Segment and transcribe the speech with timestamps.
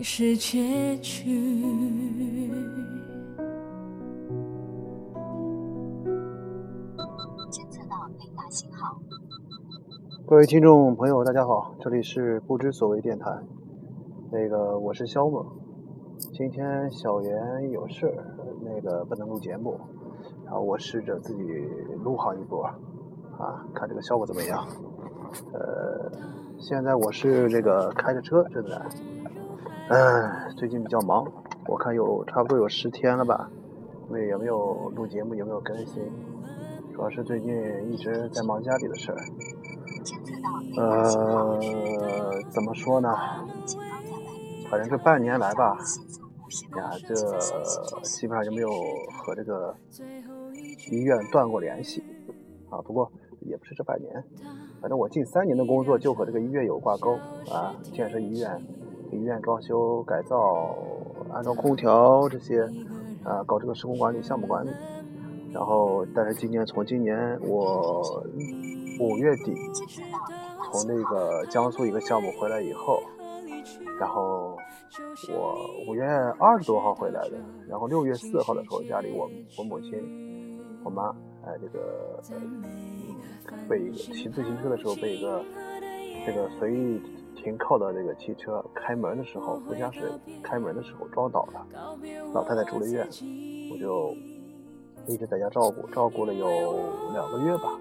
[0.00, 1.30] 竟是结局。
[7.50, 8.98] 监测到雷达信号。
[10.26, 13.30] 各位听众朋友，大家好，这里是不知所谓电台。
[14.32, 15.44] 那个我是肖猛，
[16.32, 18.24] 今天小袁有事儿，
[18.62, 19.78] 那个不能录节目，
[20.46, 21.42] 然后我试着自己
[22.02, 24.66] 录好一波，啊，看这个效果怎么样。
[25.52, 26.10] 呃，
[26.58, 28.80] 现在我是这个开着车正在，
[29.90, 31.26] 嗯，最近比较忙，
[31.66, 33.50] 我看有差不多有十天了吧，
[34.06, 36.00] 因为也没有录节目，也没有更新，
[36.94, 37.52] 主要是最近
[37.90, 39.18] 一直在忙家里的事儿。
[40.76, 41.58] 呃，
[42.50, 43.12] 怎么说呢？
[44.70, 45.76] 反正这半年来吧，
[46.76, 47.14] 呀，这
[48.02, 48.70] 基本上就没有
[49.18, 49.74] 和这个
[50.92, 52.00] 医院断过联系
[52.70, 52.80] 啊。
[52.82, 53.10] 不过
[53.40, 54.22] 也不是这半年，
[54.80, 57.18] 反正我近三年的工作就和这个医院有挂钩
[57.50, 58.62] 啊，建设医院、
[59.12, 60.76] 医院装修改造、
[61.32, 62.62] 安装空调这些
[63.24, 64.70] 啊，搞这个施工管理、项目管理。
[65.52, 68.02] 然后，但是今年从今年我
[69.00, 69.54] 五月底
[70.72, 71.00] 从那。
[71.10, 73.02] 个江苏一个项目回来以后，
[73.98, 74.56] 然后
[75.34, 75.56] 我
[75.88, 76.04] 五月
[76.38, 77.36] 二十多号回来的，
[77.66, 79.28] 然后六月四号的时候，家里我
[79.58, 79.90] 我母亲、
[80.84, 81.08] 我妈，
[81.44, 82.22] 哎，这个
[83.68, 85.42] 被一个骑自行车的时候被一个
[86.24, 87.02] 这个随意
[87.42, 91.66] 停靠的这个汽车开门的时候，副驾驶开门的时候撞倒了，
[92.34, 93.08] 老太太住了院，
[93.72, 94.14] 我就
[95.06, 96.46] 一直在家照顾，照顾了有
[97.14, 97.80] 两个月吧，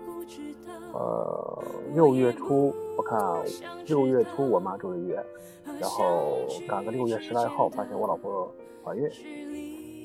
[0.94, 1.64] 呃，
[1.94, 3.20] 六月初我看
[3.86, 5.22] 六月初我妈住的院，
[5.80, 8.50] 然后赶个六月十来号，发现我老婆
[8.84, 9.10] 怀孕，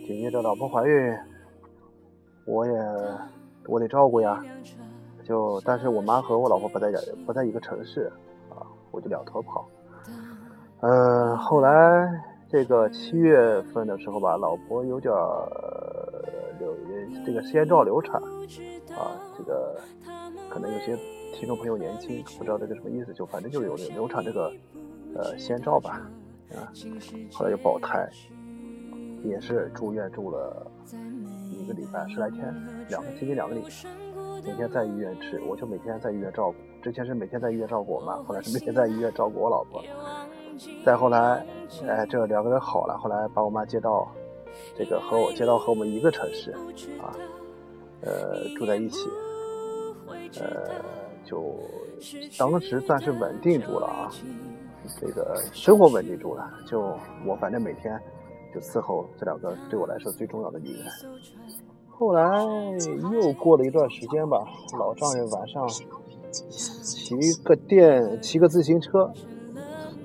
[0.04, 1.16] 紧接着老婆怀孕，
[2.44, 2.72] 我也
[3.68, 4.44] 我得照顾呀，
[5.24, 6.90] 就但是我妈和我老婆不在
[7.24, 8.12] 不在一个城市，
[8.94, 9.69] 我就两头跑。
[10.81, 15.12] 呃，后来这个七月份的时候吧，老婆有点
[16.58, 16.75] 流
[17.26, 18.23] 这个先兆流产
[18.96, 19.81] 啊，这个
[20.49, 20.96] 可能有些
[21.32, 24.52] 听众朋友年轻不知道这个什么意思，就反正就是有流产这个
[25.17, 26.00] 呃先兆吧
[26.55, 26.70] 啊，
[27.32, 28.08] 后来就保胎，
[29.25, 30.70] 也是住院住了
[31.50, 32.55] 一个礼拜十来天，
[32.88, 33.69] 两个接近两个礼拜，
[34.44, 39.82] 每天在医院吃，我就每天在医院照顾，之前是每天在医院照顾我妈，后来是每天在医院照顾我老婆。
[40.85, 41.44] 再后来，
[41.88, 44.06] 哎，这两个人好了，后来把我妈接到
[44.76, 46.52] 这个和我接到和我们一个城市，
[47.00, 47.17] 啊，
[48.02, 49.08] 呃，住在一起，
[50.38, 50.70] 呃，
[51.25, 51.55] 就
[52.38, 54.12] 当时算是稳定住了啊，
[55.00, 56.94] 这个生活稳定住了，就
[57.25, 57.99] 我反正每天
[58.55, 60.85] 就伺候这两个对我来说最重要的女人。
[61.96, 62.44] 后来
[63.12, 64.44] 又过了一段时间吧，
[64.79, 65.67] 老丈人晚上
[66.32, 69.11] 骑个电，骑个自行车。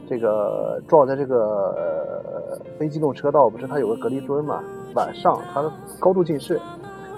[0.08, 4.64] 这个撞在这个非机动车道，不是它有个隔离墩嘛？
[4.96, 6.60] 晚上他高度近视，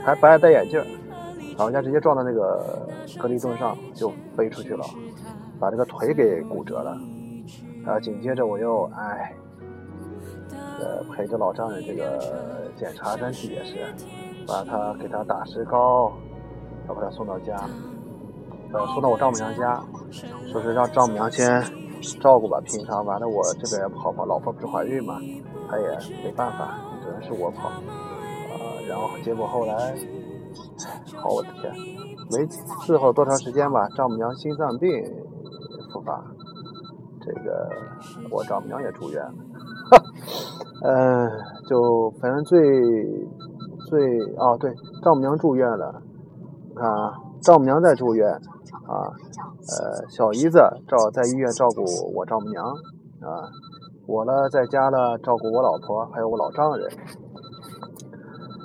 [0.04, 0.84] 还不爱戴眼镜，
[1.58, 2.86] 老人家直接撞到那个
[3.18, 4.84] 隔离墩上，就飞出去了，
[5.60, 6.98] 把这个腿给骨折了。
[7.84, 9.34] 然后紧接着我又哎，
[10.80, 13.78] 呃陪着老丈人这个检查身体也是，
[14.52, 16.12] 把他给他打石膏，
[16.86, 17.56] 然后把他送到家，
[18.74, 19.82] 呃送到我丈母娘家，
[20.52, 21.64] 说是让丈母娘先。
[22.20, 25.20] 照顾吧，平常完了我这边跑跑，老婆不是怀孕嘛，
[25.70, 25.88] 他也
[26.24, 29.94] 没办法，只能是我跑，啊，然后结果后来，
[31.22, 31.72] 好我的天，
[32.32, 32.40] 没
[32.84, 34.90] 伺候多长时间吧，丈母娘心脏病
[35.94, 36.20] 复发，
[37.24, 37.70] 这个
[38.32, 39.34] 我丈母娘也住院了，
[40.84, 41.30] 嗯，
[41.70, 42.60] 就反正最
[43.92, 44.00] 最
[44.40, 44.72] 啊对，
[45.04, 46.02] 丈母娘住院了，
[46.70, 47.12] 你看啊，
[47.42, 48.32] 丈母娘在住院。
[48.88, 51.84] 啊，呃，小姨子照在医院照顾
[52.14, 52.66] 我丈母娘，
[53.22, 53.48] 啊，
[54.06, 56.90] 我呢在家呢照顾我老婆还有我老丈人，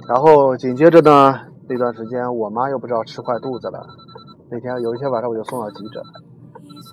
[0.08, 1.34] 然后紧接着呢
[1.68, 3.86] 那段时间我妈又不知道吃坏肚子了，
[4.50, 6.02] 那天有一天晚上我就送到急诊，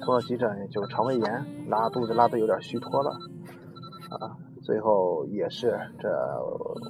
[0.06, 3.10] 送到急诊就肠胃炎，拉肚子拉的有点虚脱了，
[4.20, 6.10] 啊，最后也是这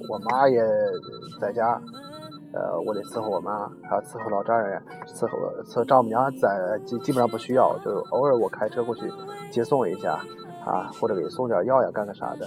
[0.08, 0.62] 我妈也
[1.40, 1.80] 在家。
[2.56, 9.10] 呃，我得伺候我妈，还要伺候老丈人，伺候伺候丈母娘，在基基本上不需要，就偶尔我开车过去
[9.50, 10.12] 接送一下，
[10.64, 12.46] 啊，或者给送点药呀，干个啥的。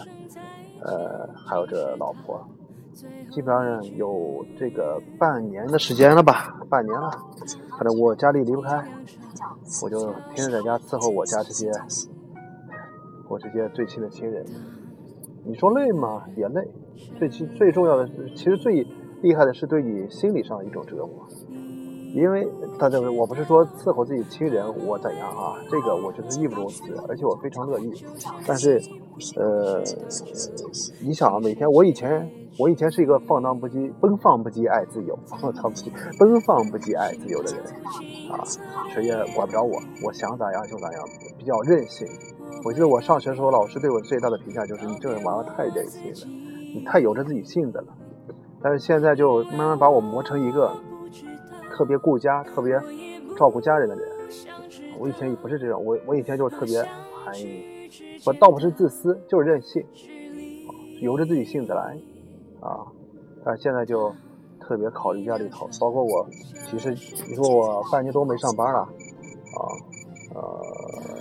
[0.82, 2.42] 呃，还有这老婆，
[3.30, 7.12] 基本上有这个半年的时间了吧，半年了，
[7.72, 8.82] 反正我家里离不开，
[9.84, 11.70] 我就天天在家伺候我家这些
[13.28, 14.46] 我这些最亲的亲人。
[15.48, 16.24] 你说累吗？
[16.36, 16.68] 也累。
[17.18, 18.86] 最其最重要的是，其实最。
[19.24, 21.28] 厉害的是对你心理上的一种折磨，
[22.14, 22.48] 因为
[22.78, 27.92] 大家我不是说伺候自己亲人我怎样啊，这个我觉得义不容辞，而且我非常乐意。
[28.46, 28.80] 但是，
[29.36, 29.82] 呃，
[31.02, 32.30] 你想啊，每天我以前
[32.60, 35.90] 我以前是一个放荡不羁、奔放不羁爱自由、放荡不羁、
[36.20, 37.66] 奔放不羁爱自由的人
[38.30, 38.46] 啊，
[38.94, 41.04] 谁也管不着我，我想咋样就咋样，
[41.40, 42.08] 比较任性。
[42.64, 46.28] 我记得我上学的时候，老师对我最大的评价就是你这个人玩的太任性了，
[46.74, 47.86] 你太由着自己性子了。
[48.62, 50.76] 但是现在就慢慢把我磨成一个
[51.72, 52.78] 特别顾家、特别
[53.38, 54.06] 照顾家人的人。
[55.00, 56.84] 我以前也不是这种，我我以前就是特别
[57.24, 57.90] 含义，
[58.26, 59.86] 我倒不是自私，就是任性，
[61.02, 61.98] 由着自己性子来
[62.60, 62.84] 啊。
[63.46, 64.12] 但现在就
[64.60, 66.28] 特别考虑家里头，包括我，
[66.70, 66.90] 其实
[67.30, 69.62] 你说我半年多没上班了啊，
[70.36, 71.17] 呃。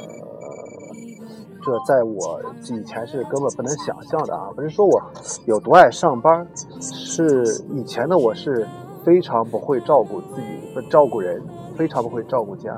[1.67, 4.53] 这在我以前是根本不能想象的啊！
[4.55, 5.03] 不是说我
[5.47, 6.47] 有多爱上班，
[6.81, 7.45] 是
[7.75, 8.65] 以前的我是
[9.05, 11.43] 非常不会照顾自己、不照顾人，
[11.75, 12.73] 非常不会照顾家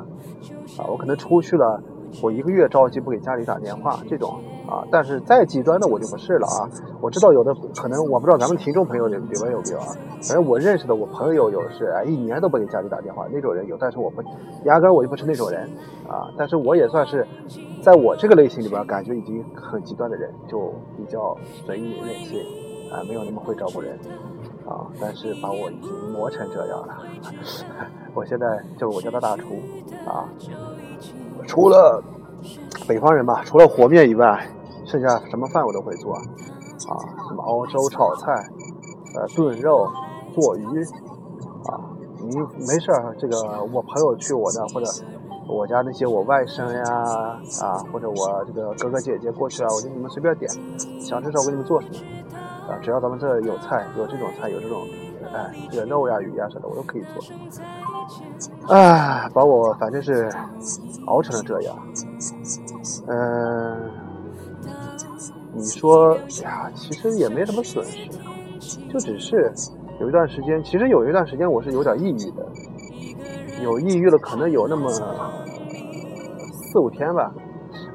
[0.78, 0.88] 啊！
[0.88, 1.82] 我可能出去了，
[2.22, 4.84] 我一个月着急不给家里打电话这种啊！
[4.90, 6.68] 但是再极端的我就不是了啊！
[7.00, 9.86] 我知道有的可能我不知道咱们听众朋友里里面有没有啊？
[10.22, 14.22] 反正我认识的我朋友有是哎一年都不给家里打电话那种人有，但是我不
[14.64, 15.62] 压根我就不是那种人
[16.08, 16.28] 啊！
[16.36, 17.26] 但是我也算是。
[17.80, 21.34] 在我这个类型里边，感觉已经很极端的人，就比较
[21.64, 22.40] 随意任性，
[22.92, 23.96] 啊，没有那么会照顾人，
[24.66, 26.98] 啊，但是把我已经磨成这样了。
[28.14, 29.44] 我现在就是我家的大厨，
[30.04, 30.26] 啊，
[31.46, 32.02] 除了
[32.86, 34.44] 北方人吧，除了和面以外，
[34.88, 36.96] 剩下什么饭我都会做，啊，
[37.28, 38.32] 什么熬粥、炒菜，
[39.14, 39.86] 呃，炖肉、
[40.34, 40.64] 做鱼，
[41.66, 41.78] 啊，
[42.18, 44.86] 你没事儿，这个我朋友去我那或者
[45.46, 50.50] 我家那些我外甥呀啊，或者我这个哥哥姐姐过去啊，我就你们随便点，
[51.00, 51.94] 想吃什么我给你们做什么
[52.72, 54.86] 啊，只要咱们这有菜，有这种菜，有这种
[55.34, 57.22] 哎，这个肉呀、鱼呀啥的，我都可以做。
[58.74, 60.30] 哎，把我反正是
[61.06, 61.76] 熬成了这样。
[63.06, 63.90] 嗯、
[65.58, 68.08] 你说呀，其实也没什么损失，
[68.92, 69.52] 就只是
[70.00, 72.46] 有一段时间，其实有一段时间我是有点抑郁的，
[73.62, 74.88] 有抑郁了，可能有那么
[76.52, 77.34] 四五天吧。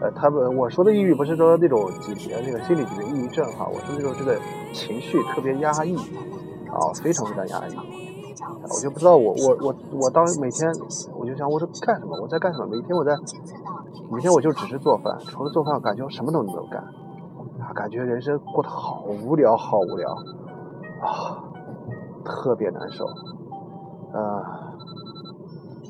[0.01, 4.37] 呃，他们我说的抑郁不是说那种级别那个心理级别抑郁症哈，我说那种这个
[4.73, 5.95] 情绪特别压抑
[6.67, 7.75] 啊，非常非常压抑。
[8.63, 10.69] 我就不知道我我我我当每天
[11.17, 12.19] 我就想我是干什么？
[12.21, 12.67] 我在干什么？
[12.67, 13.15] 每天我在
[14.11, 16.83] 每天我就只是做饭，除了做饭，感觉我什么都没有干
[17.73, 20.09] 感觉人生过得好无聊，好无聊
[21.01, 21.39] 啊，
[22.25, 23.05] 特别难受。
[24.13, 24.43] 呃，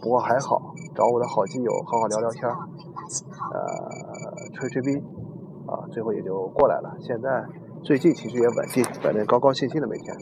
[0.01, 0.62] 不过还好，
[0.94, 2.58] 找我的好基友好好聊聊天，呃，
[4.53, 4.98] 吹吹逼
[5.68, 6.96] 啊，最后也就过来了。
[7.00, 7.46] 现在
[7.84, 10.15] 最近情绪也稳定，反正高高兴兴的每天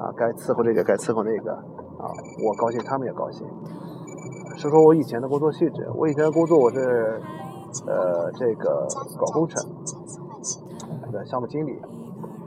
[0.00, 2.06] 啊，该伺候这个该伺候那个啊，
[2.44, 3.46] 我高兴他们也高兴。
[4.56, 7.20] 说说我以前的工作性质，我以前的工作我是
[7.86, 8.86] 呃这个
[9.18, 9.64] 搞工程，
[11.04, 11.72] 这个项目经理，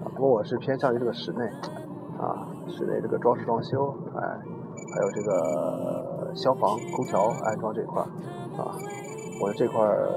[0.04, 1.46] 啊，不过我是偏向于这个室内
[2.18, 4.22] 啊，室内这个装饰装修，哎，
[4.94, 8.06] 还有这个消防空调安装这块儿
[8.58, 8.76] 啊，
[9.42, 10.10] 我这块儿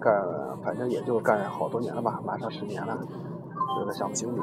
[0.00, 0.24] 干，
[0.64, 2.98] 反正也就干好多年了吧，马上十年了，
[3.78, 4.40] 这个项目经理。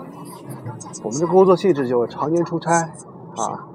[1.04, 2.90] 我们的工作性质就常年出差
[3.38, 3.70] 啊。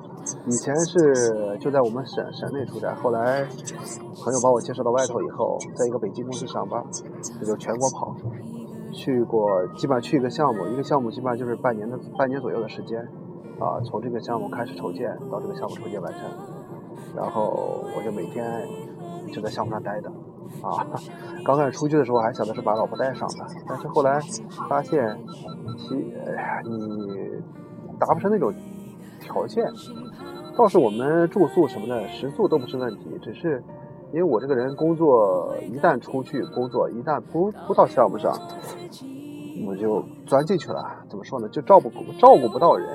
[0.45, 3.47] 以前是就在我们省省内出差，后来
[4.23, 6.85] 朋友把我介绍到外头以后，在一个北京公司上班，
[7.41, 8.15] 这就全国跑，
[8.93, 13.01] 去过基本上去一个项目，一个项目基本上就是半年的半年左右的时间，
[13.59, 16.23] 啊，从这个项目开始筹建到这个项目筹建完成，
[17.17, 18.67] 然后我就每天
[19.33, 20.09] 就在项目上待着，
[20.63, 20.87] 啊，
[21.45, 24.21] 刚开始出去的时候还想的是把老婆带上的，但是后来
[24.69, 25.19] 发现，
[25.77, 25.95] 其
[26.27, 27.31] 哎呀你
[27.99, 28.53] 达不成那种
[29.21, 29.65] 条件。
[30.57, 33.63] 倒是我们住宿什么的食宿都不是问题，只是
[34.13, 38.33] 因为我这个人工作一旦出去工作，一旦不不到项目上，
[39.67, 40.83] 我就钻进去了。
[41.11, 41.49] 怎么说呢？
[41.51, 42.89] 就照顾照顾不到人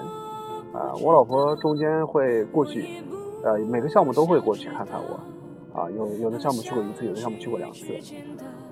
[0.74, 0.92] 啊！
[1.04, 3.04] 我老婆中间会过去，
[3.44, 5.90] 呃，每个项目都会过去看看我啊。
[5.92, 7.94] 有有的项目去过一次，有的项目去过两次。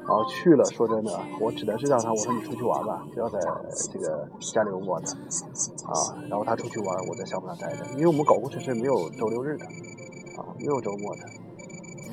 [0.02, 3.40] 然后去了，说真的，我只能是让他我说你出去玩吧，不要在
[3.94, 5.14] 这个家里窝着
[5.86, 5.94] 啊。
[6.28, 9.66] 然后他出去玩，我在项目上待着，因为我们搞工程是没有周六日的
[10.38, 11.22] 啊，没有周末的。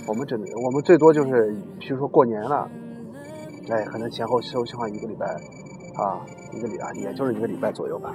[0.08, 2.68] 我们只能我们最多就是，比如说过年了，
[3.68, 5.26] 哎，可能前后休息上一个礼拜
[5.96, 8.14] 啊，一个礼啊，也就是一个礼拜左右吧。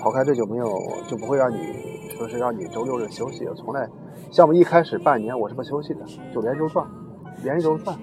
[0.00, 0.66] 跑开这就没有
[1.08, 1.58] 就不会让你
[2.16, 3.88] 说是让你周六日休息，从来
[4.30, 6.86] 项目一开始半年我是不休息的，就连轴转。
[7.42, 7.96] 连轴转，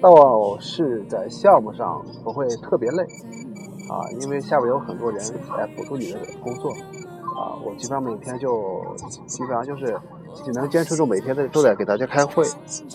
[0.00, 3.02] 倒是在项目上不会特别累，
[3.88, 5.20] 啊，因为下边有很多人
[5.56, 8.84] 来辅助你的工作，啊，我基本上每天就
[9.26, 9.96] 基本上就是
[10.34, 12.44] 只能坚持住每天在都在给大家开会，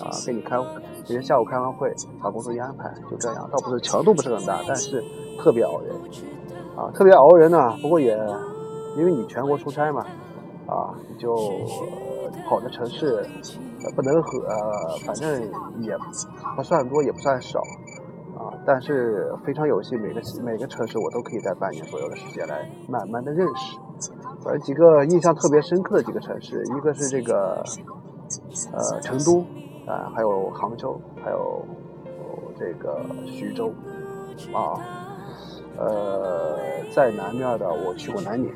[0.01, 0.57] 啊，给你开，
[1.05, 5.03] 今天下午开完会把工作一安排，就这样，倒不是强度不是很大，但是
[5.39, 5.95] 特别熬人，
[6.75, 8.17] 啊，特别熬人呢，不过也
[8.97, 10.01] 因为你全国出差嘛，
[10.65, 11.35] 啊，你就
[12.47, 13.25] 跑的城市。
[13.95, 15.39] 不能和，呃，反正
[15.79, 15.95] 也
[16.57, 17.59] 不算多，也不算少，
[18.35, 23.77] 啊，但是非常有幸，每个每个城市我都可以在半年左右的时间来慢慢的认识。
[24.43, 27.63] 反正几个印象特别深刻的几个城市，一个是这个，
[28.71, 29.41] 呃，成都，
[29.85, 31.65] 啊，还有杭州，还有
[32.57, 33.73] 这个徐州，
[34.53, 34.79] 啊，
[35.77, 36.57] 呃，
[36.93, 38.51] 在南面的我去过南宁。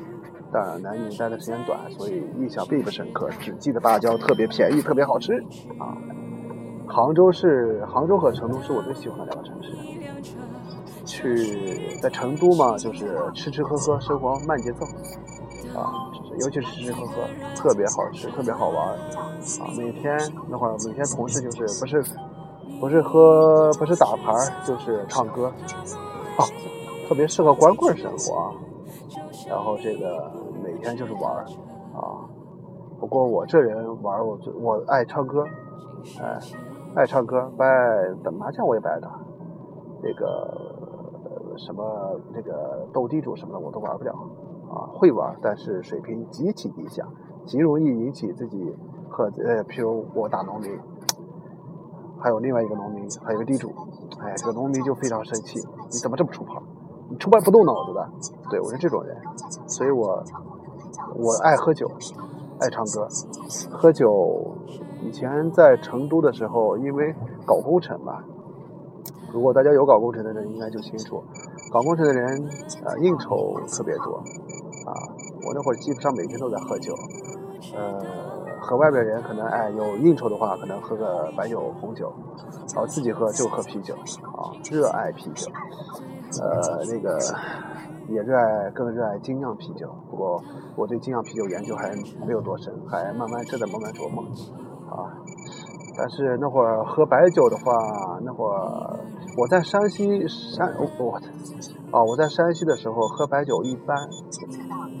[0.54, 5.32] 但南宁待的时间短，所以印象并不深刻，只记得芭蕉特别便宜，特别好吃
[5.78, 5.96] 啊。
[6.86, 9.70] 杭州是杭州和成都是我最喜欢的两个城市。
[11.06, 14.86] 去在成都嘛，就是吃吃喝喝，生活慢节奏
[15.74, 15.92] 啊，
[16.40, 17.22] 尤其是吃吃喝喝，
[17.54, 18.96] 特别好吃，特别好玩啊。
[19.76, 22.04] 每天那会儿，每天同事就是不是
[22.80, 24.32] 不是喝不是打牌
[24.64, 25.46] 就是唱歌
[26.36, 26.44] 啊，
[27.08, 28.52] 特别适合光棍生活啊。
[29.48, 30.30] 然后这个
[30.62, 31.22] 每天就是玩
[31.94, 32.24] 啊，
[33.00, 35.44] 不过我这人玩儿，我我爱唱歌，
[36.20, 36.38] 哎，
[36.94, 37.68] 爱唱歌，不爱
[38.22, 39.08] 打麻将我也不爱打，
[40.02, 44.14] 这个什么这个斗地主什么的我都玩不了
[44.72, 47.06] 啊，会玩，但是水平极其低下，
[47.44, 48.74] 极容易引起自己
[49.10, 50.78] 和呃，譬如我打农民，
[52.18, 53.70] 还有另外一个农民，还有一个地主，
[54.18, 55.58] 哎，这个农民就非常生气，
[55.90, 56.54] 你怎么这么出牌？
[57.10, 58.08] 你出牌不动脑子的，
[58.48, 59.14] 对我是这种人，
[59.66, 60.24] 所以我
[61.16, 61.90] 我爱喝酒，
[62.58, 63.06] 爱唱歌，
[63.70, 64.54] 喝酒。
[65.04, 67.12] 以前在成都的时候，因为
[67.44, 68.22] 搞工程嘛，
[69.32, 71.22] 如果大家有搞工程的人，应该就清楚，
[71.72, 72.48] 搞工程的人
[72.84, 74.22] 呃，应酬特别多。
[75.44, 76.94] 我那会儿基本上每天都在喝酒，
[77.74, 78.00] 呃，
[78.60, 82.12] 和外边人可能哎有应酬的话，可能喝个白酒、红酒，
[82.74, 85.50] 然后自己喝就喝啤酒啊，热爱啤酒，
[86.40, 87.18] 呃，那个。
[88.08, 89.88] 也热爱，更热爱精酿啤酒。
[90.10, 90.42] 不过
[90.74, 91.94] 我对精酿啤酒研究还
[92.26, 94.22] 没有多深，还慢慢正在慢慢琢磨
[94.90, 95.06] 啊。
[95.96, 98.98] 但是那会儿喝白酒的话，那会儿
[99.38, 101.14] 我在山西山我
[101.92, 103.96] 啊我在山西的时候喝白酒一般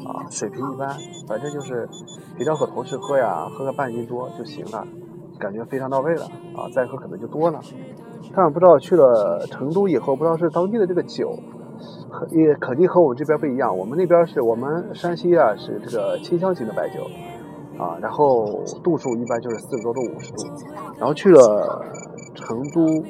[0.06, 0.88] 啊水平一般，
[1.26, 1.88] 反正就是
[2.36, 4.86] 平常和同事喝呀，喝个半斤多就行了，
[5.38, 6.24] 感觉非常到位了
[6.56, 6.68] 啊。
[6.74, 7.60] 再喝可能就多了。
[8.34, 11.38] 但不知道去了成都以后，不知道是当地的这个酒。
[12.30, 17.00] 也肯定和我们这边不一样，我们那边是我们山西啊，是这个清香型的白酒，
[17.82, 20.44] 啊，然后度数一般就是四十多度、五十度，
[20.98, 21.82] 然后去了
[22.34, 23.02] 成都，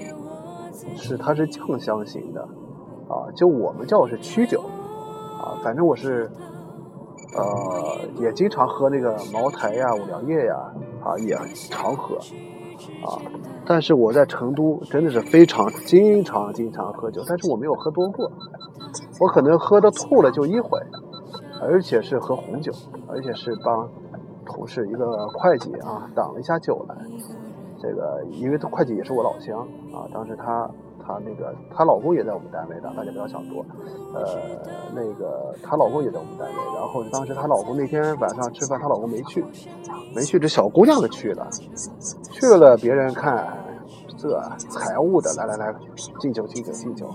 [0.96, 2.40] 是它是酱香型的，
[3.08, 4.62] 啊，就我们叫是曲酒，
[5.42, 6.30] 啊，反正我是，
[7.34, 10.56] 呃，也经常喝那个茅台呀、五粮液呀，
[11.02, 11.36] 啊，也
[11.70, 12.16] 常喝。
[13.04, 13.20] 啊，
[13.64, 18.30] 但是我在成都真的是非常经常经常喝酒，但是我没有喝多过，
[19.20, 20.78] 我可能喝的吐了就一回，
[21.60, 22.72] 而且是喝红酒，
[23.08, 23.88] 而且是帮
[24.44, 26.96] 同事一个会计啊挡了一下酒来，
[27.80, 29.60] 这个因为会计也是我老乡
[29.92, 30.68] 啊，当时他。
[31.12, 33.64] 她那个，她老公也在我们单位的，大家不要想多。
[34.14, 34.24] 呃，
[34.94, 39.44] 那个她老公也在我们单位，然后当时她老公那天晚上吃饭，她老公没去，
[40.14, 41.48] 没去，这小姑娘的去了，
[42.30, 43.46] 去了，别人看
[44.16, 45.74] 这财务的，来来来，
[46.20, 47.06] 敬酒敬酒敬酒，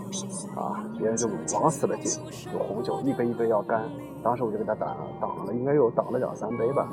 [0.55, 2.21] 啊，别人就往死了敬，
[2.53, 3.83] 有红酒一杯一杯要干，
[4.23, 6.87] 当时我就给他挡挡了，应该有挡了两三杯吧，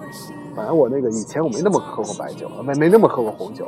[0.55, 3.67] 反正我那个以前我没那么喝过白酒，没没那么喝过红酒。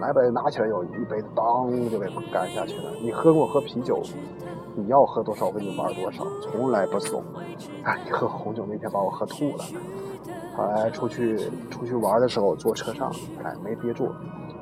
[0.00, 2.90] 来杯拿起来有一杯，当就给干下去了。
[3.00, 4.00] 你喝过喝啤酒，
[4.74, 7.22] 你要喝多少我给你玩多少，从来不怂。
[7.84, 9.64] 哎，喝红酒那天把我喝吐了。
[10.56, 11.36] 后来出去
[11.70, 13.10] 出去玩的时候坐车上，
[13.42, 14.08] 哎没憋住，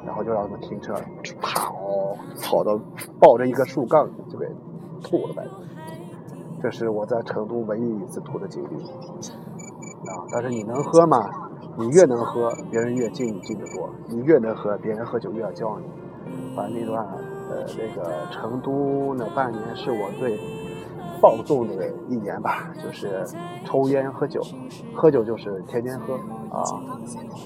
[0.07, 0.95] 然后就让他们停车，
[1.41, 2.79] 跑跑到
[3.21, 4.47] 抱着一个树杠就给
[5.03, 5.45] 吐了呗。
[6.63, 8.83] 这是我在成都唯一一次吐的经历。
[8.85, 11.29] 啊，但是你能喝吗？
[11.77, 15.87] 你越能喝，别人越敬你敬得多；你越能喝，别人喝酒越要叫你。
[16.55, 17.07] 反正那段，
[17.49, 20.39] 呃，那个成都那半年是我最
[21.21, 23.25] 放纵的一年吧，就是
[23.65, 24.43] 抽烟喝酒，
[24.95, 26.15] 喝酒就是天天喝
[26.51, 26.63] 啊，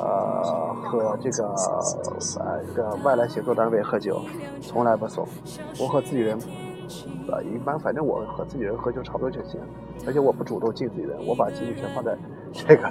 [0.01, 1.49] 呃，和这个
[2.41, 4.21] 呃这个外来协作单位喝酒，
[4.61, 5.27] 从来不怂。
[5.81, 6.39] 我和自己人，
[7.31, 9.61] 呃，一般，反正我和自己人喝酒差不多就行，
[10.07, 12.17] 而且我不主动敬自己人，我把精力全放在
[12.53, 12.91] 这个。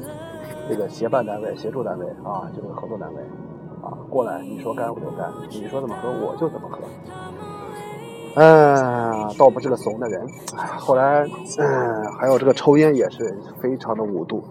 [0.69, 3.21] 这个协办单位、协助单位啊，就是合作单位
[3.81, 6.79] 啊，过来你说干我就干，你说怎么喝我就怎么喝。
[8.35, 10.25] 嗯，倒不是个怂的人。
[10.79, 11.23] 后来，
[11.59, 14.43] 嗯，还有这个抽烟也是非常的无度，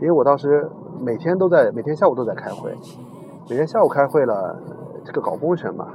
[0.00, 0.66] 因为我当时
[0.98, 2.74] 每天都在，每天下午都在开会，
[3.50, 4.58] 每天下午开会了，
[5.04, 5.88] 这个搞工程嘛，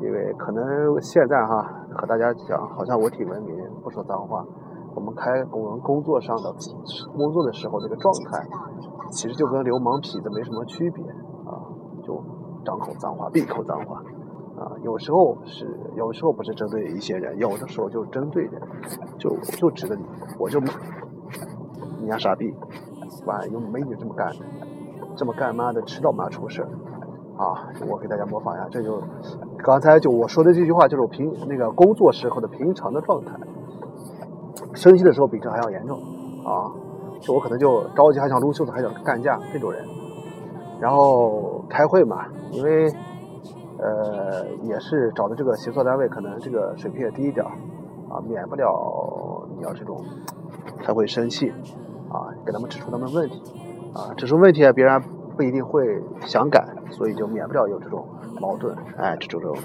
[0.00, 4.46] 因为可能现在哈和大家讲，好像我挺文明，不说脏话。
[4.96, 6.52] 我们开我们工作上的
[7.14, 8.44] 工作的时候，这个状态
[9.10, 11.04] 其实就跟流氓痞子没什么区别
[11.44, 11.60] 啊，
[12.02, 12.24] 就
[12.64, 14.02] 张口脏话，闭口脏话
[14.56, 14.72] 啊。
[14.82, 18.60] 有时候是，有时候不是针对一些人，有的时候就针对人，
[19.18, 19.28] 就
[19.58, 20.02] 就指着你，
[20.38, 20.68] 我就骂
[22.00, 22.52] 你丫傻逼，
[23.26, 24.32] 完有美女这么干，
[25.14, 26.62] 这么干妈的，迟早妈出事
[27.36, 27.68] 啊！
[27.86, 28.98] 我给大家模仿一下，这就
[29.58, 33.38] 刚才就我说的这句话，就是我平那个工作时候的平常的状态。
[34.76, 35.98] 生气的时候比这还要严重，
[36.44, 36.70] 啊，
[37.20, 39.82] 就我可能就着急，还想撸袖子，还想干架这种人。
[40.78, 42.92] 然后开会嘛，因为
[43.78, 47.44] 呃也是找的这个协作单位，可能这个水平也低一点
[48.10, 50.04] 啊，免不了你要这种
[50.84, 51.50] 他会生气，
[52.10, 53.42] 啊，给他们指出他们问题，
[53.94, 55.02] 啊，指出问题啊，别人
[55.34, 58.06] 不一定会想改，所以就免不了有这种
[58.38, 59.56] 矛盾，哎，这种这种。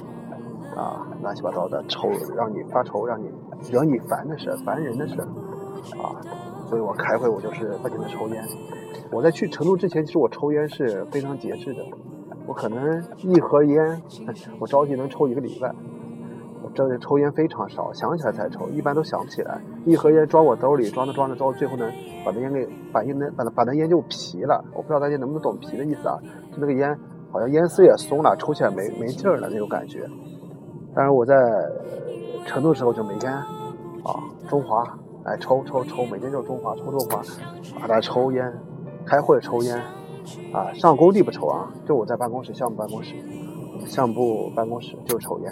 [0.82, 3.30] 啊，乱七八糟的愁，让你发愁，让你
[3.70, 5.22] 惹你烦的事，烦人的事，
[6.02, 6.18] 啊，
[6.68, 8.44] 所以我开会我就是不停的抽烟。
[9.12, 11.84] 我在去成都之前，其实我抽烟是非常节制的，
[12.48, 14.02] 我可能一盒烟，
[14.58, 15.72] 我着急能抽一个礼拜。
[16.64, 19.62] 我这抽烟非常少，想起来才抽，一般都想不起来。
[19.86, 21.92] 一盒烟装我兜里，装着装着，到最后呢，
[22.26, 24.64] 把那烟给把烟那把把那烟就皮了。
[24.74, 26.18] 我不知道大家能不能懂皮的意思啊？
[26.52, 26.98] 就那个烟
[27.32, 30.08] 好像烟丝也松了，抽起来没没劲儿了那种感觉。
[30.94, 31.36] 但是我在
[32.46, 33.46] 成都的时候就每天啊
[34.50, 34.84] 中华
[35.24, 37.18] 来抽抽抽，每天就中华抽中华，
[37.82, 38.52] 啊来抽烟
[39.06, 39.78] 开会抽烟，
[40.54, 43.16] 啊，上工地不抽啊，就我在办公室项目办公室，
[43.86, 45.52] 项目部办公室就抽烟，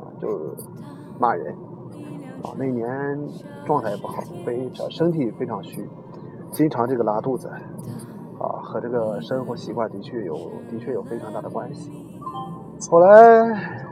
[0.00, 0.54] 啊，就
[1.18, 1.52] 骂人，
[2.42, 2.88] 啊，那年
[3.66, 5.88] 状态也不好，非常身体非常虚，
[6.50, 7.48] 经常这个拉肚子，
[8.38, 10.34] 啊，和这个生活习惯的确有
[10.70, 11.90] 的确有非常大的关系。
[12.88, 13.87] 后来，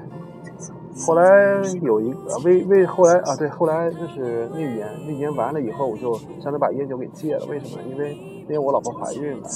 [1.05, 7.45] 后来有一个为为后来啊，对，后来就是那年那年完了以后，我就相当于把烟酒给戒了。
[7.47, 7.83] 为什么？
[7.91, 9.49] 因为因为我老婆怀孕了，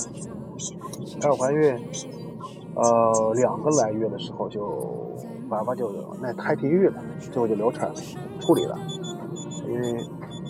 [1.20, 1.74] 她怀孕，
[2.74, 4.60] 呃，两个来月的时候就
[5.48, 7.94] 娃娃就那胎停育了，最后就流产了，
[8.40, 8.76] 处理了，
[9.66, 10.04] 因为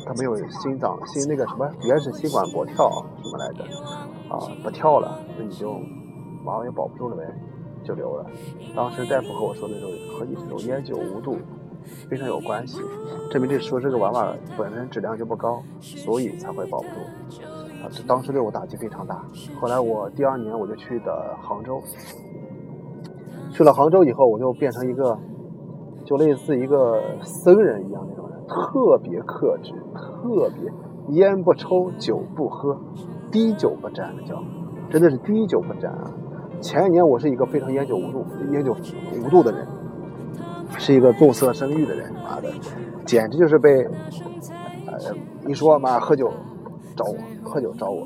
[0.05, 2.90] 他没有心脏心那个什么原始心管搏跳
[3.22, 3.62] 什么来着
[4.29, 5.70] 啊，不跳了，那你就
[6.44, 7.22] 娃娃也保不住了呗。
[7.90, 8.24] 就留了。
[8.76, 11.37] 当时大夫和我说的时候，和你这种烟酒无度
[12.09, 12.81] 非常有关系，
[13.31, 17.42] 证明这说这个娃娃本身质量就不高，所以才会保不住。
[17.83, 19.24] 啊，这当时对我打击非常大。
[19.61, 21.83] 后来我第二年我就去的杭州，
[23.50, 25.18] 去了杭州以后，我就变成一个，
[26.05, 30.70] 就类似一个僧人一样那种人，特别克制，特别
[31.16, 32.79] 烟不抽，酒不喝，
[33.33, 34.40] 滴酒不沾的叫，
[34.90, 36.12] 真的是滴酒不沾啊。
[36.61, 38.77] 前一年我是一个非常烟酒无度、烟酒
[39.25, 39.66] 无度的人，
[40.79, 42.53] 是一个重色生育的人，妈的，
[43.07, 43.83] 简直就是被，
[44.87, 44.99] 呃，
[45.49, 46.31] 一说妈喝酒
[46.94, 48.03] 找我，喝酒找我，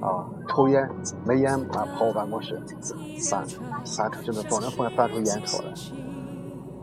[0.00, 0.88] 啊，抽烟
[1.24, 2.60] 没烟啊跑我办公室，
[3.30, 3.44] 翻
[3.84, 5.72] 翻出真的总能翻翻出烟头来，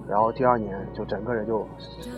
[0.10, 1.62] 然后第二年就整个人就，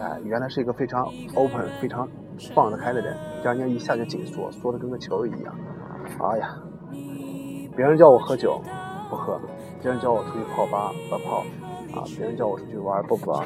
[0.01, 2.07] 哎，原来是一个非常 open、非常
[2.55, 5.53] 放得开的人，第二年一下就紧缩，缩的跟个球一样，
[6.31, 6.57] 哎呀。
[7.75, 8.61] 别人叫我喝酒，
[9.09, 9.39] 不喝；
[9.81, 11.41] 别人叫我出去泡吧，不泡；
[11.97, 13.43] 啊，别人叫我出去玩，不玩；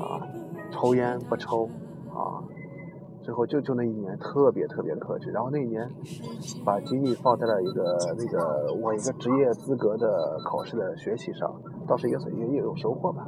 [0.00, 0.22] 啊，
[0.70, 1.66] 抽烟不抽；
[2.14, 2.38] 啊，
[3.22, 5.30] 最后就就那一年特别特别克制。
[5.30, 5.90] 然后那一年，
[6.64, 11.52] 把精力放在了一个那个我一个职业资格的考试的学习上，
[11.88, 13.26] 倒是也也也有收获吧。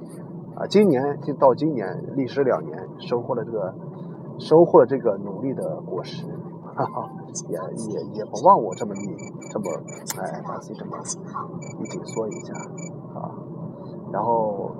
[0.54, 3.74] 啊，今年就到今年，历时两年，收获了这个
[4.38, 6.26] 收获了这个努力的果实。
[6.74, 7.10] 哈哈，
[7.48, 7.58] 也
[7.92, 9.16] 也也不忘我这么一
[9.50, 9.66] 这么
[10.18, 10.96] 哎把自己这么
[11.80, 12.54] 一紧缩一下
[13.14, 13.28] 啊，
[14.10, 14.70] 然后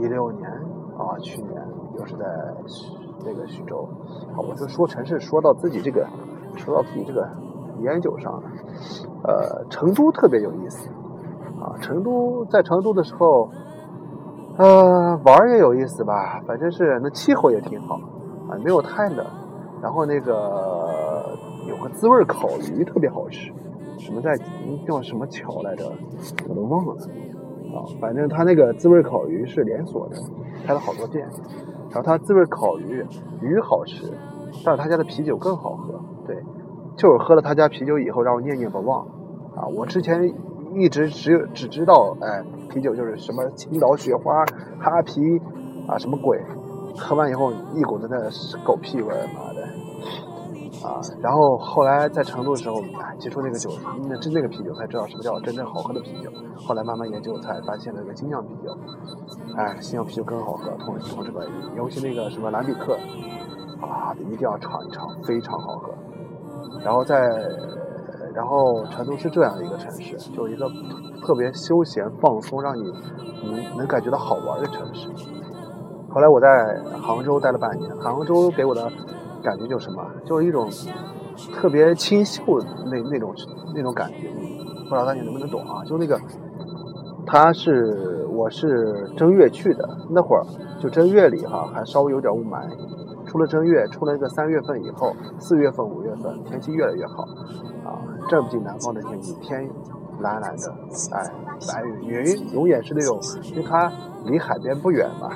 [0.00, 0.50] 一六年
[0.98, 1.62] 啊去年
[1.96, 2.24] 又是在
[3.24, 3.88] 那个徐州
[4.34, 6.04] 啊，我就说城市说到自己这个
[6.56, 7.28] 说到自己这个
[7.82, 8.42] 研究上了，
[9.22, 10.88] 呃成都特别有意思
[11.60, 13.48] 啊，成都在成都的时候
[14.58, 17.94] 呃玩也有意思吧，反正是那气候也挺好
[18.50, 19.24] 啊，没有太冷。
[19.82, 23.52] 然后那个有个滋味烤鱼特别好吃，
[23.98, 24.36] 什么在
[24.86, 25.90] 叫什么桥来着，
[26.48, 26.92] 我都忘了
[27.74, 27.84] 啊。
[28.00, 30.16] 反正他那个滋味烤鱼是连锁的，
[30.66, 31.26] 开了好多店。
[31.90, 33.04] 然后他滋味烤鱼
[33.40, 34.12] 鱼好吃，
[34.64, 36.00] 但是他家的啤酒更好喝。
[36.26, 36.42] 对，
[36.96, 39.06] 就是喝了他家啤酒以后，让我念念不忘
[39.54, 39.66] 啊。
[39.74, 40.34] 我之前
[40.74, 44.44] 一直只有只知道，哎，啤酒就是什么青岛雪花、
[44.78, 45.40] 哈啤
[45.86, 46.38] 啊，什么鬼。
[46.98, 48.18] 喝完以后一股子那
[48.64, 49.62] 狗屁味，妈的！
[50.86, 52.76] 啊，然后后来在成都的时候，
[53.18, 53.70] 接触那个酒，
[54.08, 56.30] 那真那个啤酒才知道什么叫真正好喝的啤酒。
[56.56, 58.76] 后来慢慢研究，才发现那个精酿啤酒，
[59.56, 60.70] 哎，精酿啤酒更好喝。
[60.78, 62.94] 同同这个，尤其那个什么兰比克，
[63.80, 65.94] 啊，一定要尝一尝，非常好喝。
[66.84, 67.16] 然后在，
[68.34, 70.68] 然后成都是这样的一个城市，就一个
[71.24, 72.82] 特别休闲放松，让你
[73.44, 75.08] 能能感觉到好玩的城市。
[76.16, 78.90] 后来我在杭州待了半年，杭州给我的
[79.42, 80.02] 感觉就是什么？
[80.24, 80.66] 就是一种
[81.52, 82.42] 特别清秀
[82.90, 83.34] 那那种
[83.74, 84.30] 那种感觉，
[84.84, 85.84] 不知道大家能不能懂啊？
[85.84, 86.18] 就那个，
[87.26, 90.42] 他是我是正月去的，那会儿
[90.80, 92.66] 就正月里哈还稍微有点雾霾，
[93.26, 97.24] 出了正月，出了一个三月份以后，四月份、五月份天气越来越好，
[97.84, 98.00] 啊，
[98.30, 99.68] 正经南方的天气，天
[100.20, 100.74] 蓝蓝的，
[101.12, 101.30] 哎，
[101.68, 103.92] 白云，云永远是那种，因为它
[104.24, 105.28] 离海边不远嘛。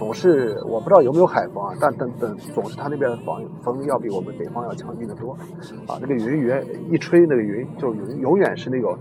[0.00, 5.32] 总是我不知道有没有海风啊，但等等，总是它那边的风风要比我们北方要强劲的多，
[5.86, 8.98] 啊，那个云云一吹，那个云就云永远是那种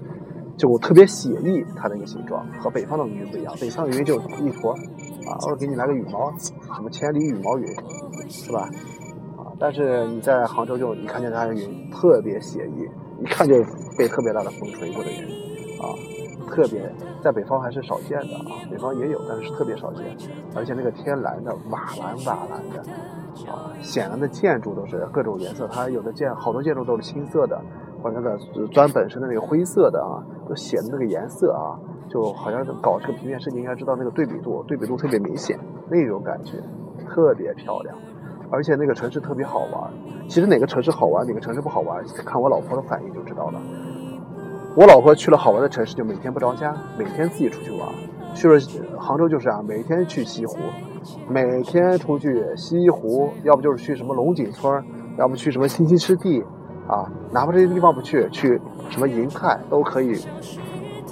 [0.57, 7.65] 就特别写意，它那个形状和北方的云不一样，北方的云就一坨，啊，偶尔给你来个羽毛，什么千里羽毛云，
[8.29, 8.69] 是吧？
[9.37, 13.55] 啊，但是你在杭州就你看见它的云特别写意，一看就
[13.97, 15.23] 被特别大的风吹过的云，
[15.79, 16.18] 啊。
[16.49, 20.05] 特别在北方还是少见的啊，北方也有，但是特别少见。
[20.55, 22.81] 而且那个天蓝的瓦蓝瓦蓝的
[23.51, 25.67] 啊，显然的建筑都是各种颜色。
[25.67, 27.61] 它有的建好多建筑都是青色的，
[28.01, 31.77] 或者那个砖本身的那个灰色的啊，都显的那个颜色啊，
[32.09, 35.57] 就好像搞这个平面设计应该知道那个对比度，对比度特别明显，
[35.89, 36.57] 那种感觉
[37.07, 37.95] 特别漂亮
[38.51, 39.91] 而且那个城市特别好玩。
[40.27, 43.61] 其实哪个城市好玩，哪个城市不好玩，看我老婆的反应就知道了。
[44.75, 47.89] 我老婆去了好玩的城市，就每天不着家，每天自己出去玩。
[48.35, 48.59] 去了
[48.97, 50.57] 杭州就是啊，每天去西湖，
[51.27, 54.81] 每天出去西湖，要不就是去什么龙井村，
[55.17, 56.41] 要不去什么新兴湿地，
[56.87, 60.21] 啊，哪怕这些地方不去，去什么银泰都可以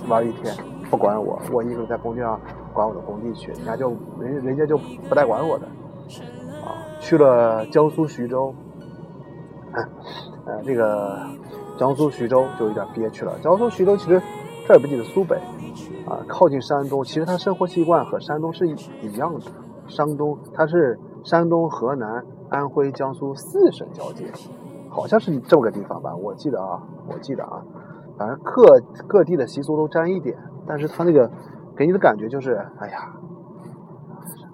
[0.08, 0.56] 玩一天，
[0.90, 2.40] 不管我，我一个人在工地上
[2.72, 3.90] 管我的工地去，人家就
[4.20, 4.78] 人人家就
[5.10, 5.66] 不带管我的，
[6.64, 8.54] 啊，去了江苏徐州，
[10.46, 11.20] 呃，这个
[11.78, 13.38] 江苏徐州就有点憋屈了。
[13.42, 14.22] 江苏徐州其实
[14.68, 15.36] 这儿不记得苏北，
[16.06, 19.40] 啊，靠近山东，其实它生活习惯和山东是一一样的。
[19.88, 24.26] 山东它是山东、河南、安徽、江苏四省交界，
[24.90, 26.14] 好像是这么个地方吧？
[26.16, 27.64] 我记得啊，我记得啊，
[28.18, 31.32] 反正各各地的习俗都沾一点，但是它那个
[31.76, 33.14] 给你的感觉就是，哎呀，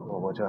[0.07, 0.47] 我我这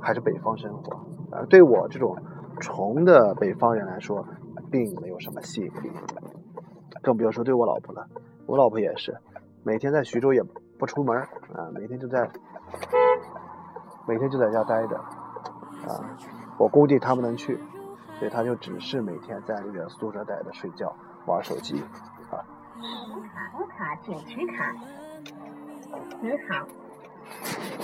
[0.00, 2.16] 还是北方生活，啊，对我这种
[2.60, 4.26] 穷的北方人来说。
[4.70, 5.92] 并没有什么吸引力，
[7.02, 8.06] 更不要说对我老婆了。
[8.46, 9.14] 我老婆也是，
[9.64, 10.42] 每天在徐州也
[10.78, 11.14] 不出门
[11.54, 12.26] 啊，每天就在
[14.08, 16.16] 每天就在家待着啊。
[16.56, 17.58] 我估计他不能去，
[18.18, 20.90] 所以他就只是每天在那个宿舍待着睡觉、
[21.26, 21.78] 玩手机
[22.30, 22.40] 啊。
[22.40, 24.72] 卡卡，请取卡。
[26.22, 26.66] 很好。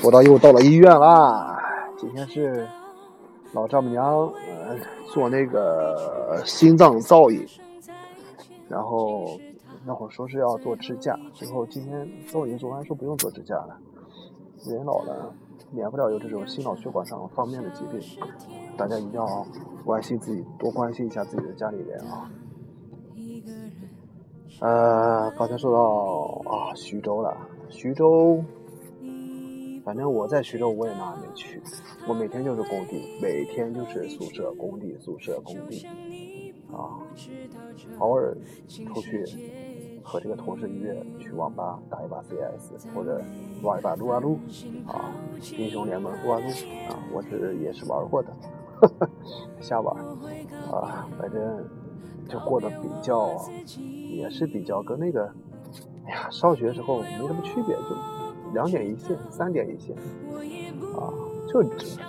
[0.03, 1.63] 我到又到了医院啦，
[1.99, 2.67] 今天是。
[3.53, 4.77] 老丈母娘呃
[5.13, 7.47] 做那个心脏造影，
[8.69, 9.41] 然后
[9.87, 13.79] 那会儿说是要做支架，最后今天造影做完说不用做支架了。
[14.67, 15.33] 人老了，
[15.71, 18.01] 免不了有这种心脑血管上方面的疾病，
[18.77, 19.27] 大家一定要
[19.85, 22.31] 关心自己，多关心一下自己的家里人啊。
[24.61, 27.35] 呃，刚才说到啊徐州了，
[27.71, 28.45] 徐州。
[29.89, 31.63] 反正我在徐州，我也哪也没去。
[32.07, 35.83] 我每天就是工地，每天就是宿舍、工地、宿舍、工地，
[36.71, 37.01] 啊，
[37.99, 38.37] 偶尔
[38.93, 39.25] 出去
[40.05, 43.19] 和这个同事约去网吧打一把 CS，或者
[43.63, 44.39] 玩一把撸啊撸，
[44.87, 45.11] 啊，
[45.57, 46.49] 英雄联盟撸啊撸，
[46.93, 48.31] 啊，我是也是玩过的，
[49.59, 49.97] 瞎玩，
[50.71, 51.67] 啊，反正
[52.29, 53.41] 就过得比较，
[53.75, 55.33] 也是比较跟那个，
[56.05, 58.18] 哎呀，上学时候没什么区别，就。
[58.53, 59.97] 两点一线，三点一线，
[60.97, 61.13] 啊，
[61.49, 61.63] 就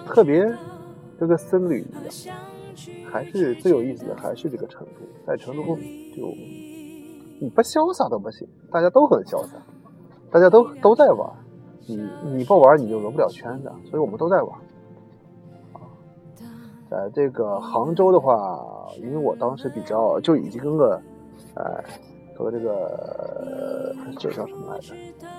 [0.06, 0.52] 特别
[1.18, 2.38] 跟个僧侣一样，
[3.12, 5.64] 还是最有意思的，还是这个成都，在成都
[6.16, 6.28] 就
[7.40, 9.58] 你不潇洒都不行，大家都很潇洒，
[10.32, 11.30] 大家都都在玩，
[11.86, 14.60] 你你不玩你就融不了圈子，所以我们都在玩，
[15.74, 15.82] 啊，
[16.90, 18.60] 在这个杭州的话，
[18.98, 21.02] 因为我当时比较就已经跟个，
[21.56, 21.84] 哎。
[22.40, 24.96] 和这个这叫什么来着？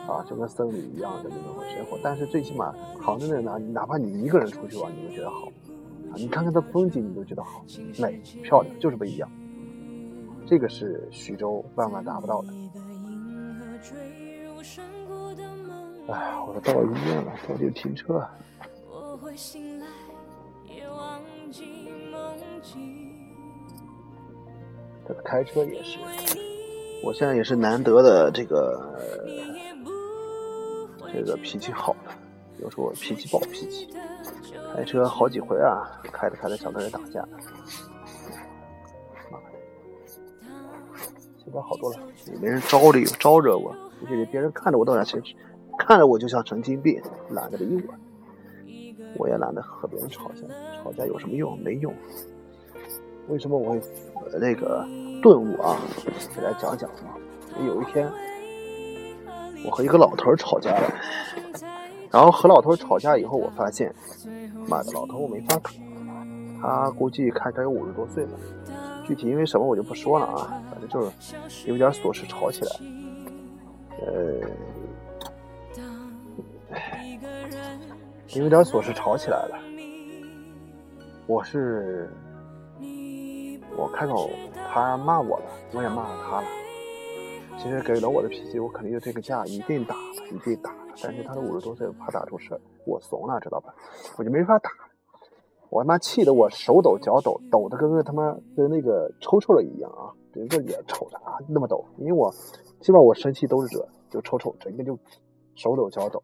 [0.07, 1.99] 啊，就跟僧侣一样的那种生活。
[2.03, 6.13] 但是最起码杭州人哪哪怕你一个人出去玩，你都觉得好啊！
[6.15, 7.65] 你看看它风景，你都觉得好
[7.99, 9.27] 美漂亮，就是不一样。
[10.47, 12.49] 这个是徐州万万达不到的。
[16.13, 18.23] 哎，我都到医院了，到底停车。
[25.09, 25.99] 这个开车也是。
[27.03, 28.79] 我现在也是难得的这个
[31.13, 32.15] 这个脾气好了，
[32.61, 33.89] 有时候我脾气暴脾气，
[34.75, 37.27] 开车好几回啊，开着开着想跟人打架，
[39.31, 39.47] 妈的，
[41.43, 45.35] 现在好多了，也没人招理招惹我，而且别人看着我都想生气，
[45.79, 47.95] 看着我就像神经病，懒得理我，
[49.17, 50.43] 我也懒得和别人吵架，
[50.83, 51.59] 吵架有什么用？
[51.61, 51.93] 没用。
[53.29, 53.81] 为什么我会
[54.25, 54.87] 我的那个？
[55.23, 55.77] 顿悟啊，
[56.35, 57.13] 给大家讲讲啊。
[57.63, 58.11] 有一天，
[59.67, 60.91] 我和一个老头吵架了，
[62.11, 63.95] 然后和老头吵架以后，我发现，
[64.67, 65.71] 妈的，老头我没法打，
[66.63, 68.31] 他估计看着有五十多岁了。
[69.07, 71.03] 具体因为什么我就不说了啊，反正就
[71.47, 72.71] 是有点琐事吵起来，
[74.01, 74.41] 呃，
[78.33, 79.59] 因为点琐事吵起来了。
[81.27, 82.09] 我是。
[83.81, 84.29] 我开口，
[84.71, 86.47] 他骂我了，我也骂了他了。
[87.59, 90.95] 其实给了我的脾气，我肯定就这个架一定打了，一定打了。
[91.03, 93.75] 但是他都五十多岁，怕打出事，我怂了，知道吧？
[94.19, 94.71] 我就没法打。
[95.71, 100.13] 我他妈气得我手抖脚抖，抖得跟个他妈跟那个抽抽了一样啊！
[100.35, 101.83] 整个脸抽的啊，那么抖。
[101.97, 102.31] 因为我
[102.81, 104.99] 基本上我生气都是这，就抽抽，整个就
[105.55, 106.23] 手抖脚抖。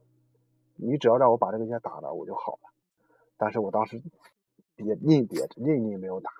[0.74, 2.68] 你只要让我把这个架打了，我就好了。
[3.38, 4.02] 但是我当时
[4.74, 6.30] 憋硬憋着，硬硬没有打。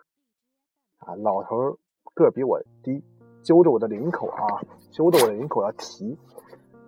[0.98, 1.78] 啊，老头
[2.14, 3.02] 个比我低，
[3.42, 6.16] 揪着我的领口啊，揪着我的领口要提，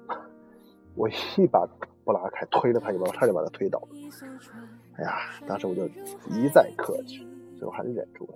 [0.97, 1.69] 我一把
[2.05, 3.81] 不拉开，推了他一把，我差点把他推倒。
[4.97, 5.13] 哎呀，
[5.47, 5.87] 当时我就
[6.29, 7.25] 一再克制，
[7.57, 8.35] 最后还是忍住了。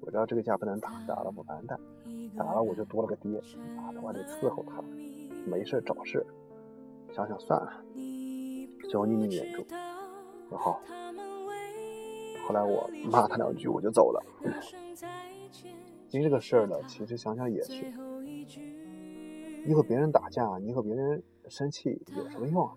[0.00, 1.80] 我知道这个架不能打，打了我完蛋，
[2.36, 3.40] 打了我就多了个爹，
[3.76, 4.82] 妈的，我得伺候他，
[5.46, 6.24] 没事找事。
[7.12, 7.72] 想想算了，
[8.90, 9.64] 最后宁宁忍住，
[10.50, 10.80] 说好。
[12.46, 14.24] 后来我骂他两句，我就走了。
[16.10, 17.92] 因为这个事儿呢，其实想想也是，
[19.66, 22.72] 你和别人打架，你和别人生气有什么用啊？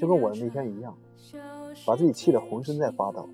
[0.00, 0.98] 就跟我的那天一样，
[1.86, 3.28] 把自己气得浑身在发抖，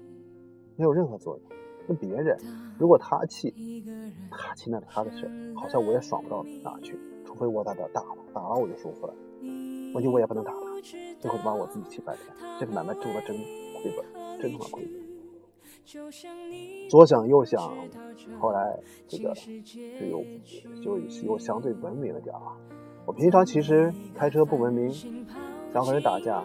[0.76, 1.46] 没有任何作用。
[1.86, 2.38] 那别人
[2.78, 3.82] 如果他气，
[4.30, 6.96] 他气那是他的事，好像我也爽不到哪去。
[7.24, 9.14] 除非我打他打了，打了我就舒服了。
[9.94, 10.60] 问题我也不能打他，
[11.18, 12.26] 最后把我自己气翻天。
[12.60, 15.01] 这个买卖做的真亏本，真他妈亏本。
[16.88, 17.60] 左想右想，
[18.38, 20.22] 后来这个就有
[20.82, 22.56] 就又相对文明了点啊。
[23.04, 24.90] 我平常其实开车不文明，
[25.72, 26.44] 想和人打架，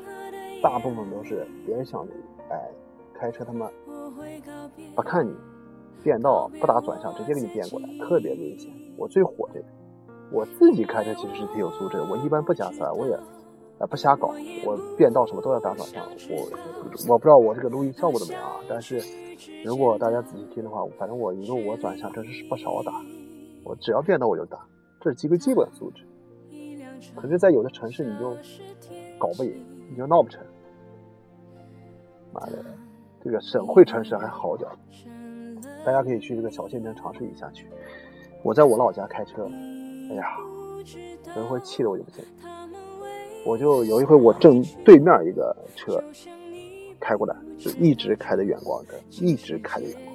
[0.62, 2.14] 大部分都是别人想着，
[2.50, 2.72] 哎，
[3.14, 3.70] 开车他妈
[4.96, 5.34] 不看你，
[6.04, 8.74] 变道不打转向，直接给你变过来，特别危险。
[8.98, 9.66] 我最火这个，
[10.32, 13.18] 我自己开车其实是挺有素质的，我一般不加塞，我也。
[13.80, 14.34] 啊，不瞎搞，
[14.66, 16.04] 我变道什么都要打转向。
[16.30, 16.50] 我
[17.08, 18.56] 我不知道我这个录音效果怎么样啊？
[18.68, 19.02] 但是
[19.64, 22.94] 如果大家仔细听的话，反正我一路我转向真是不少打。
[23.64, 24.66] 我只要变道我就打，
[25.02, 26.04] 这是几个基本素质。
[27.16, 28.36] 可是，在有的城市你就
[29.20, 30.44] 搞不赢，你就闹不成。
[32.34, 32.64] 妈的，
[33.24, 34.70] 这个省会城市还好点，
[35.86, 37.68] 大家可以去这个小县城尝试一下去。
[38.42, 39.48] 我在我老家开车，
[40.10, 40.26] 哎呀，
[41.36, 42.24] 有一回气得我就不行。
[43.48, 46.04] 我就有一回，我正对面一个车
[47.00, 50.14] 开过来，就一直开的远光灯，一直开的远光。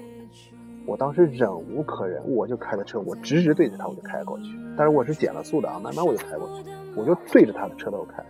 [0.84, 4.44] 我当时忍无可忍，我就开着车，我直直对着他，我就开过去。
[4.76, 8.22] 但是我是减了速的啊，慢慢我就开过去，我就对着他的车头开。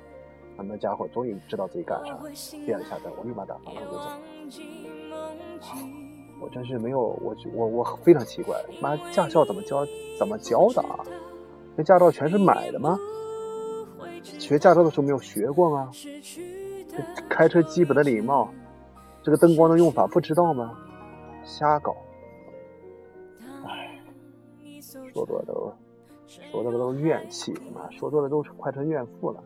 [0.65, 2.23] 那家伙终于知道自己干啥，了，
[2.65, 4.05] 点了下灯，我立马打方向就走。
[6.41, 9.85] 我真是没有，我我我非常奇怪，妈驾校怎么教
[10.17, 11.03] 怎么教的啊？
[11.75, 12.97] 那驾照全是买的吗？
[14.23, 15.91] 学驾照的时候没有学过吗？
[17.29, 18.53] 开车基本的礼貌，
[19.23, 20.79] 这个灯光的用法不知道吗？
[21.45, 21.97] 瞎搞！
[23.65, 23.99] 哎，
[25.13, 25.73] 说多了都
[26.29, 29.43] 说多了都怨气，妈说多了都是快成怨妇了。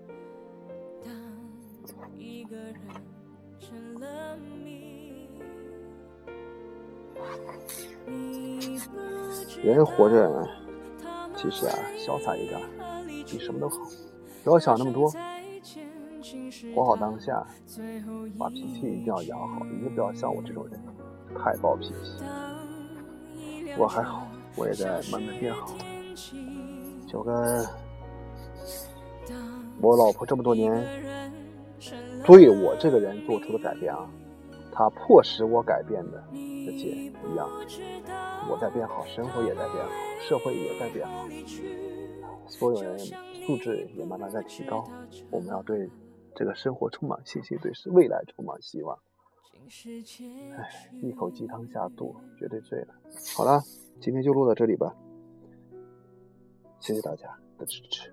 [9.62, 10.49] 人活着，
[11.37, 12.61] 其实啊，潇洒一点
[13.25, 13.77] 比什么都好。
[14.46, 15.12] 不要想那么多，
[16.72, 17.44] 活好当下，
[18.38, 19.66] 把脾气一定要养好。
[19.66, 20.80] 一定不要像我这种人，
[21.37, 22.22] 太暴脾气。
[23.76, 25.74] 我还好，我也在慢慢变好。
[27.09, 27.35] 就跟
[29.82, 30.70] 我老婆这么多年
[32.24, 34.09] 对我这个人做出的改变啊，
[34.70, 37.50] 她迫使我改变的这些一样，
[38.48, 41.26] 我在变好，生活也在变好，社会也在变好，
[42.46, 42.96] 所有人。
[43.46, 44.85] 素质也慢慢在提高，
[45.30, 45.88] 我们要对
[46.35, 48.98] 这个生活充满信心，对未来充满希望。
[50.56, 52.94] 哎，一口鸡汤下肚，绝对醉了。
[53.37, 53.62] 好了，
[54.00, 54.92] 今天就录到这里吧，
[56.80, 58.12] 谢谢大家的支持。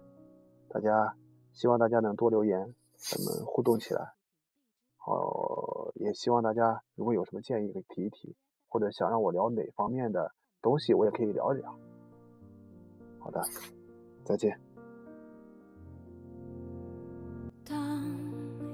[0.70, 1.16] 大家
[1.52, 4.14] 希望大家能多留言，咱们互动起来。
[4.98, 8.36] 好，也希望大家如果有什么建议可以提一提，
[8.70, 11.76] 或者想让我聊哪方面的东西，我也可以聊一聊。
[13.20, 13.44] 好的，
[14.24, 14.63] 再见。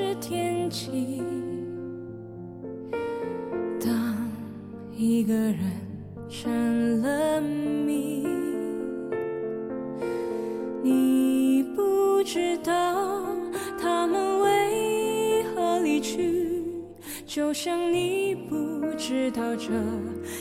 [0.00, 1.20] 是天际，
[3.84, 4.30] 当
[4.96, 5.58] 一个人
[6.28, 8.24] 成了谜，
[10.84, 13.26] 你不知道
[13.76, 16.62] 他们为何离去，
[17.26, 18.56] 就像你不
[18.96, 19.72] 知道这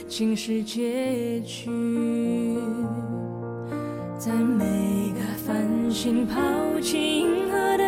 [0.08, 2.60] 竟是结局，
[4.20, 4.64] 在每
[5.14, 7.87] 个繁星抛弃银河的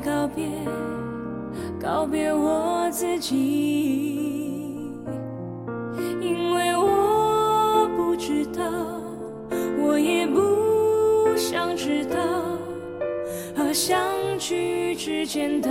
[0.00, 0.46] 告别
[1.78, 3.36] 告别我自己
[6.20, 8.62] 因为我不知道
[9.78, 12.16] 我也不想知道
[13.54, 14.00] 和相
[14.38, 15.70] 聚之间的